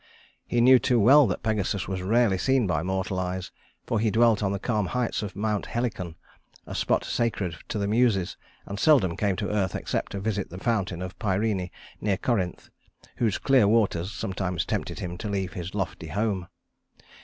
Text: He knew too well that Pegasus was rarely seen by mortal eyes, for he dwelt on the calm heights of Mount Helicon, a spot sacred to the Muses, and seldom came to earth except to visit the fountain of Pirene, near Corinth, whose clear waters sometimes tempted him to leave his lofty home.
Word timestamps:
He 0.47 0.61
knew 0.61 0.79
too 0.79 0.99
well 0.99 1.27
that 1.27 1.43
Pegasus 1.43 1.87
was 1.87 2.01
rarely 2.01 2.39
seen 2.39 2.65
by 2.65 2.81
mortal 2.81 3.19
eyes, 3.19 3.51
for 3.85 3.99
he 3.99 4.09
dwelt 4.09 4.41
on 4.41 4.51
the 4.51 4.57
calm 4.57 4.87
heights 4.87 5.21
of 5.21 5.35
Mount 5.35 5.67
Helicon, 5.67 6.15
a 6.65 6.73
spot 6.73 7.03
sacred 7.05 7.55
to 7.67 7.77
the 7.77 7.87
Muses, 7.87 8.35
and 8.65 8.79
seldom 8.79 9.15
came 9.15 9.35
to 9.35 9.49
earth 9.51 9.75
except 9.75 10.13
to 10.13 10.19
visit 10.19 10.49
the 10.49 10.57
fountain 10.57 11.03
of 11.03 11.19
Pirene, 11.19 11.69
near 12.01 12.17
Corinth, 12.17 12.69
whose 13.17 13.37
clear 13.37 13.67
waters 13.67 14.11
sometimes 14.11 14.65
tempted 14.65 14.97
him 15.01 15.19
to 15.19 15.29
leave 15.29 15.53
his 15.53 15.75
lofty 15.75 16.07
home. 16.07 16.47